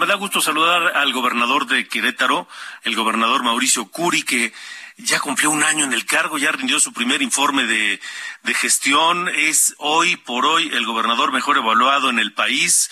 [0.00, 2.48] Me da gusto saludar al gobernador de Querétaro,
[2.84, 4.50] el gobernador Mauricio Curi, que
[4.96, 8.00] ya cumplió un año en el cargo, ya rindió su primer informe de,
[8.42, 12.90] de gestión, es hoy por hoy el gobernador mejor evaluado en el país.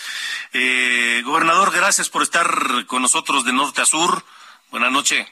[0.53, 4.23] Eh, gobernador, gracias por estar con nosotros de norte a sur.
[4.69, 5.25] Buenas noches.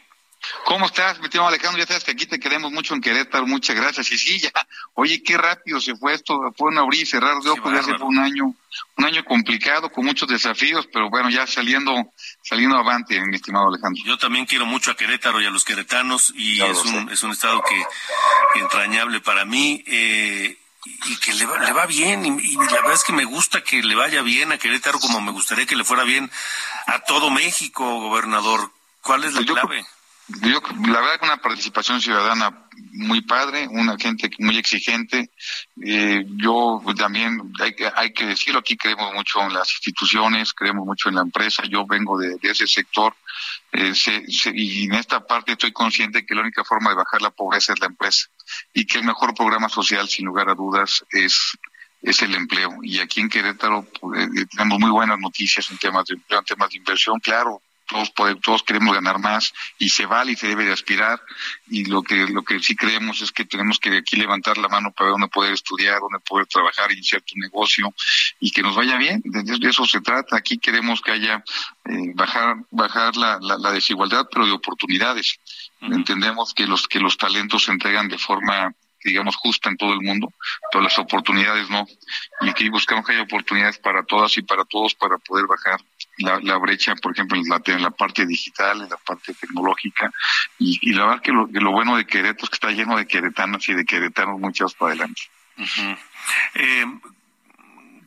[0.65, 1.79] ¿Cómo estás, mi estimado Alejandro?
[1.79, 4.11] Ya sabes que aquí te queremos mucho en Querétaro, muchas gracias.
[4.11, 4.51] Y sí, ya,
[4.93, 7.97] oye, qué rápido se fue esto, fue un abrir y cerrar de ojos, ya se
[7.97, 8.53] fue un año,
[8.97, 12.11] un año complicado, con muchos desafíos, pero bueno, ya saliendo,
[12.41, 14.03] saliendo avante, mi estimado Alejandro.
[14.05, 17.31] Yo también quiero mucho a Querétaro y a los queretanos, y es un, es un
[17.31, 19.83] estado que entrañable para mí.
[19.87, 20.57] Eh,
[21.05, 23.61] y que le va, le va bien y, y, la verdad es que me gusta
[23.61, 26.31] que le vaya bien a Querétaro como me gustaría que le fuera bien
[26.85, 28.71] a todo México, gobernador.
[29.01, 29.81] ¿Cuál es la Pues clave?
[29.81, 29.96] Yo,
[30.29, 35.31] la verdad que una participación ciudadana muy padre, una gente muy exigente.
[35.81, 40.85] Eh, yo también, hay que, hay que decirlo, aquí creemos mucho en las instituciones, creemos
[40.85, 41.63] mucho en la empresa.
[41.69, 43.15] Yo vengo de, de ese sector
[43.71, 43.93] eh,
[44.53, 47.79] y en esta parte estoy consciente que la única forma de bajar la pobreza es
[47.79, 48.27] la empresa
[48.73, 51.57] y que el mejor programa social, sin lugar a dudas, es
[52.01, 52.77] es el empleo.
[52.83, 56.45] Y aquí en Querétaro pues, eh, tenemos muy buenas noticias en temas de empleo, en
[56.45, 57.61] temas de inversión, claro.
[57.87, 61.21] Todos, podemos- todos queremos ganar más y se vale y se debe de aspirar
[61.69, 64.91] y lo que lo que sí creemos es que tenemos que aquí levantar la mano
[64.91, 67.93] para donde poder estudiar, donde poder trabajar, iniciar tu negocio
[68.39, 69.21] y que nos vaya bien.
[69.23, 70.35] De, de eso se trata.
[70.37, 71.43] Aquí queremos que haya
[71.85, 75.39] eh, bajar bajar la, la, la desigualdad, pero de oportunidades.
[75.81, 80.01] Entendemos que los que los talentos se entregan de forma digamos justa en todo el
[80.01, 80.33] mundo,
[80.71, 81.87] pero las oportunidades no.
[82.41, 85.79] Y aquí buscamos que haya oportunidades para todas y para todos para poder bajar
[86.17, 90.11] la, la brecha, por ejemplo, en la, en la parte digital, en la parte tecnológica.
[90.59, 92.97] Y, y la verdad que lo, que lo bueno de Querétaro es que está lleno
[92.97, 95.21] de queretanos y de queretanos muchos para adelante.
[96.55, 96.85] Eh,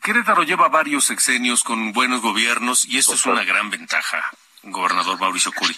[0.03, 4.31] Querétaro lleva varios sexenios con buenos gobiernos y eso es una gran ventaja,
[4.63, 5.77] gobernador Mauricio Curi.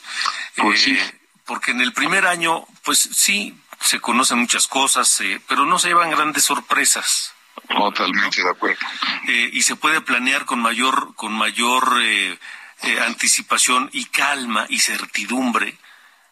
[0.56, 0.98] Pues sí.
[1.44, 5.88] Porque en el primer año, pues sí, se conocen muchas cosas, eh, pero no se
[5.88, 7.31] llevan grandes sorpresas.
[7.68, 8.80] Totalmente de acuerdo.
[9.28, 12.38] Eh, y se puede planear con mayor, con mayor eh,
[12.82, 15.78] eh, anticipación y calma y certidumbre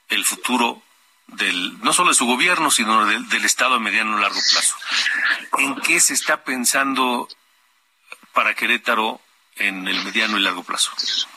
[0.09, 0.83] el futuro
[1.29, 4.77] del, no solo de su gobierno, sino del, del Estado a mediano y largo plazo.
[5.59, 7.29] ¿En qué se está pensando
[8.33, 9.21] para Querétaro
[9.57, 10.91] en el mediano y largo plazo?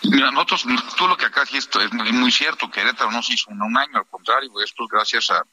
[0.04, 0.66] Mira, nosotros,
[0.98, 3.78] tú lo que acá esto es muy, muy cierto, Querétaro no se hizo en un
[3.78, 5.44] año, al contrario, esto es gracias a,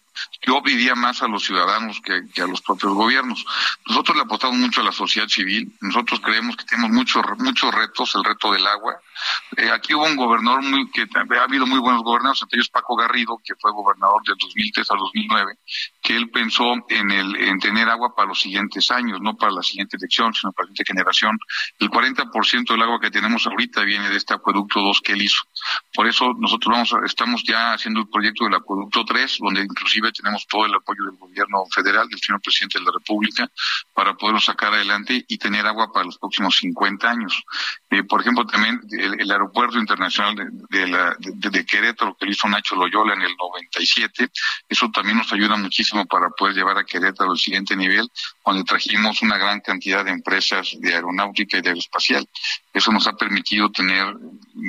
[0.47, 3.45] yo diría más a los ciudadanos que, a los propios gobiernos.
[3.87, 8.15] Nosotros le apostamos mucho a la sociedad civil, nosotros creemos que tenemos muchos muchos retos,
[8.15, 8.97] el reto del agua.
[9.57, 12.97] Eh, aquí hubo un gobernador muy, que ha habido muy buenos gobernadores, entre ellos Paco
[12.97, 15.53] Garrido, que fue gobernador del 2003 al 2009,
[16.03, 19.63] que él pensó en el en tener agua para los siguientes años, no para la
[19.63, 21.39] siguiente elección, sino para la siguiente generación.
[21.79, 25.43] El 40% del agua que tenemos ahorita viene de este acueducto 2 que él hizo.
[25.93, 30.47] Por eso nosotros vamos estamos ya haciendo el proyecto del acueducto 3, donde inclusive tenemos
[30.47, 33.49] todo el apoyo del gobierno federal, del señor presidente de la República,
[33.93, 37.43] para poderlo sacar adelante y tener agua para los próximos 50 años.
[37.91, 42.49] Eh, por ejemplo, también el, aeropuerto internacional de, de la, de Querétaro, que lo hizo
[42.49, 44.31] Nacho Loyola en el 97,
[44.69, 48.09] eso también nos ayuda muchísimo para poder llevar a Querétaro al siguiente nivel,
[48.45, 52.29] donde trajimos una gran cantidad de empresas de aeronáutica y de aeroespacial.
[52.73, 54.15] Eso nos ha permitido tener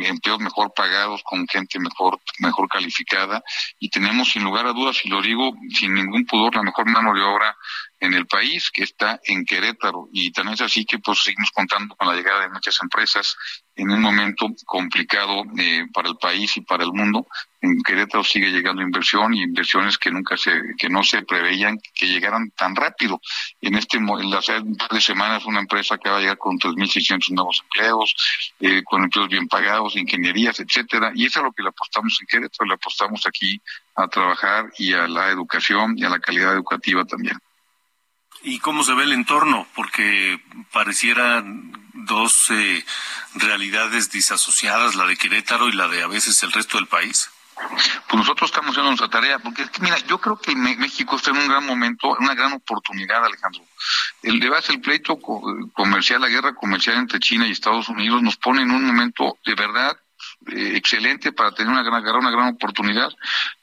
[0.06, 3.44] empleos mejor pagados, con gente mejor, mejor calificada,
[3.79, 7.13] y tenemos sin lugar a dudas, y lo digo sin ningún pudor, la mejor mano
[7.13, 7.56] de obra
[8.01, 10.09] en el país, que está en Querétaro.
[10.12, 13.38] Y también es así que pues seguimos contando con la llegada de muchas empresas
[13.75, 17.27] en un momento complicado eh, para el país y para el mundo.
[17.62, 22.07] En Querétaro sigue llegando inversión y inversiones que nunca se, que no se preveían que
[22.07, 23.21] llegaran tan rápido.
[23.62, 28.15] En este, en las de semanas una empresa acaba de llegar con 3.600 nuevos empleos,
[28.59, 31.12] eh, con empleos bien pagados, ingenierías, etcétera.
[31.13, 33.62] Y eso es lo que le apostamos en Querétaro, le apostamos aquí
[33.95, 37.38] a trabajar y a la educación y a la calidad educativa también.
[38.43, 39.67] ¿Y cómo se ve el entorno?
[39.75, 40.39] Porque
[40.71, 42.83] parecieran dos eh,
[43.35, 47.29] realidades disasociadas, la de Querétaro y la de a veces el resto del país.
[48.07, 51.47] Pues nosotros estamos haciendo nuestra tarea, porque mira, yo creo que México está en un
[51.47, 53.61] gran momento, una gran oportunidad, Alejandro.
[54.23, 55.19] El debate, el pleito
[55.73, 59.53] comercial, la guerra comercial entre China y Estados Unidos nos pone en un momento de
[59.53, 59.95] verdad
[60.47, 63.09] eh, excelente para tener una gran, una gran oportunidad.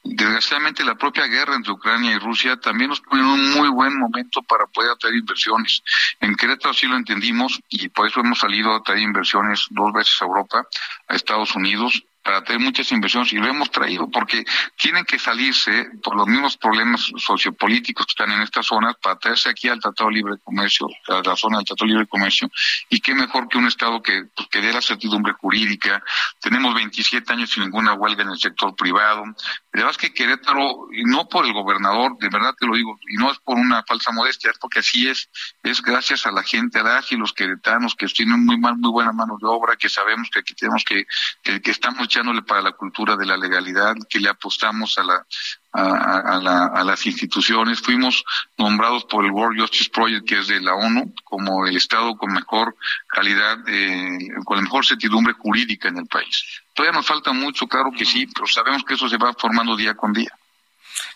[0.05, 3.99] Desgraciadamente la propia guerra entre Ucrania y Rusia también nos pone en un muy buen
[3.99, 5.83] momento para poder atraer inversiones.
[6.21, 10.15] En Querétaro sí lo entendimos y por eso hemos salido a traer inversiones dos veces
[10.21, 10.67] a Europa,
[11.09, 14.45] a Estados Unidos para tener muchas inversiones y lo hemos traído porque
[14.77, 19.49] tienen que salirse por los mismos problemas sociopolíticos que están en estas zonas para traerse
[19.49, 22.51] aquí al Tratado Libre de Comercio, a la zona del Tratado Libre de Comercio
[22.91, 26.03] y qué mejor que un Estado que, pues, que dé la certidumbre jurídica.
[26.39, 29.25] Tenemos 27 años sin ninguna huelga en el sector privado.
[29.25, 32.99] De verdad es que Querétaro, y no por el gobernador, de verdad te lo digo,
[33.09, 35.31] y no es por una falsa modestia, es porque así es,
[35.63, 36.79] es gracias a la gente,
[37.11, 40.41] y los queretanos que tienen muy mal, muy buena mano de obra, que sabemos que
[40.41, 41.07] aquí tenemos que,
[41.43, 42.09] que, que estamos
[42.47, 45.27] para la cultura de la legalidad, que le apostamos a la
[45.73, 47.81] a, la, a, las instituciones.
[47.81, 48.25] Fuimos
[48.57, 52.33] nombrados por el World Justice Project, que es de la ONU, como el Estado con
[52.33, 52.77] mejor
[53.07, 56.63] calidad, eh, con la mejor certidumbre jurídica en el país.
[56.75, 59.95] Todavía nos falta mucho, claro que sí, pero sabemos que eso se va formando día
[59.95, 60.31] con día.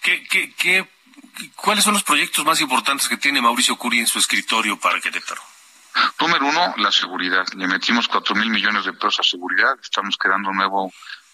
[0.02, 0.88] ¿Qué, qué, qué,
[1.56, 5.40] ¿Cuáles son los proyectos más importantes que tiene Mauricio Curi en su escritorio para Querétaro?
[6.20, 7.46] Número uno, la seguridad.
[7.56, 9.76] Le metimos cuatro mil millones de pesos a seguridad.
[9.82, 10.92] Estamos creando un nuevo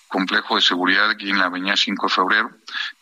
[0.08, 2.50] complejo de seguridad aquí en la avenida 5 de febrero.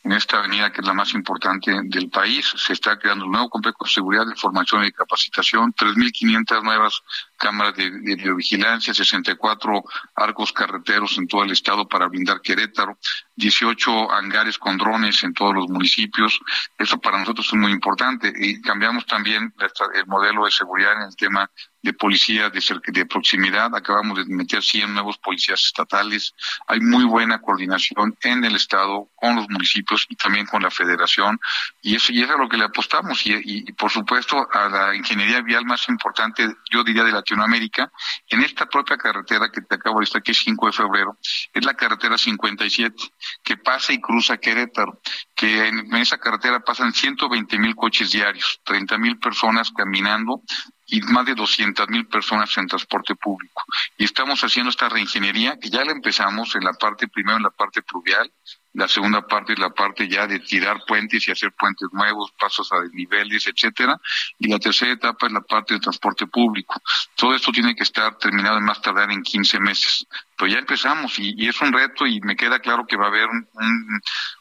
[0.02, 3.48] En esta avenida que es la más importante del país, se está creando un nuevo
[3.48, 7.02] complejo de seguridad, de formación y capacitación, 3.500 nuevas
[7.36, 9.84] cámaras de, de, biovigilancia, 64
[10.14, 12.98] arcos carreteros en todo el estado para blindar Querétaro,
[13.36, 16.40] 18 hangares con drones en todos los municipios.
[16.78, 18.32] Eso para nosotros es muy importante.
[18.34, 19.54] Y cambiamos también
[19.94, 21.50] el modelo de seguridad en el tema
[21.86, 23.74] de policía de, de proximidad.
[23.74, 26.34] Acabamos de meter 100 nuevos policías estatales.
[26.66, 31.38] Hay muy buena coordinación en el Estado con los municipios y también con la Federación.
[31.82, 33.24] Y eso y es a lo que le apostamos.
[33.24, 37.90] Y, por supuesto a la ingeniería vial más importante, yo diría, de Latinoamérica.
[38.28, 41.18] En esta propia carretera que te acabo de estar, que es 5 de febrero,
[41.52, 42.94] es la carretera 57,
[43.42, 45.00] que pasa y cruza Querétaro.
[45.34, 50.42] Que en, en esa carretera pasan 120 mil coches diarios, 30 mil personas caminando
[50.86, 53.64] y más de 200 mil personas en transporte público.
[53.98, 57.50] Y estamos haciendo esta reingeniería que ya la empezamos en la parte, primero en la
[57.50, 58.32] parte pluvial,
[58.76, 62.70] la segunda parte es la parte ya de tirar puentes y hacer puentes nuevos, pasos
[62.74, 63.98] a desniveles, etcétera.
[64.38, 66.80] Y la tercera etapa es la parte de transporte público.
[67.14, 70.06] Todo esto tiene que estar terminado en más tardar en 15 meses.
[70.36, 73.28] Pero ya empezamos y, es un reto y me queda claro que va a haber
[73.28, 73.48] un,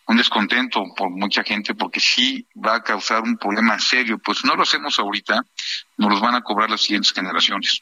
[0.07, 4.17] un, descontento por mucha gente porque sí va a causar un problema serio.
[4.17, 5.45] Pues no lo hacemos ahorita,
[5.95, 7.81] nos los van a cobrar las siguientes generaciones.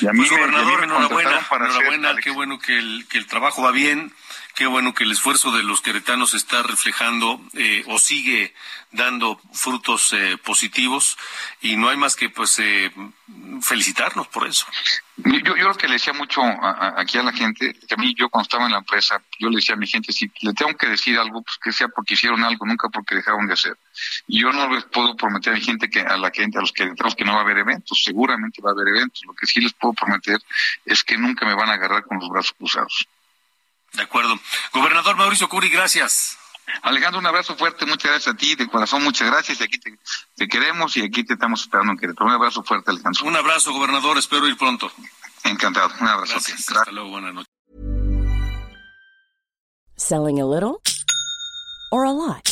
[0.00, 3.70] Y a mí pues, gobernador, enhorabuena, enhorabuena, qué bueno que el, que el trabajo va
[3.70, 4.12] bien
[4.54, 8.54] Qué bueno que el esfuerzo de los queretanos está reflejando eh, o sigue
[8.90, 11.16] dando frutos eh, positivos
[11.62, 12.92] y no hay más que pues eh,
[13.62, 14.66] felicitarnos por eso.
[15.16, 18.30] Yo, yo lo que le decía mucho aquí a la gente, que a mí yo
[18.30, 20.88] cuando estaba en la empresa, yo le decía a mi gente, si le tengo que
[20.88, 23.76] decir algo, pues que sea porque hicieron algo, nunca porque dejaron de hacer.
[24.26, 26.72] Y yo no les puedo prometer a mi gente que a la gente, a los
[26.72, 29.22] queretanos que no va a haber eventos, seguramente va a haber eventos.
[29.26, 30.40] Lo que sí les puedo prometer
[30.86, 33.06] es que nunca me van a agarrar con los brazos cruzados.
[33.92, 34.40] De acuerdo.
[34.72, 36.38] Gobernador Mauricio Curi, gracias.
[36.82, 40.48] Alejandro, un abrazo fuerte, muchas gracias a ti, de corazón, muchas gracias, y aquí te,
[40.48, 42.26] queremos y aquí te estamos esperando en Querétaro.
[42.26, 43.26] Un abrazo fuerte, Alejandro.
[43.26, 44.90] Un abrazo, gobernador, espero ir pronto.
[45.44, 46.32] Encantado, un abrazo.
[46.34, 47.48] Gracias, hasta luego, buenas noches.
[49.96, 50.80] Selling a little
[51.92, 52.51] or a lot?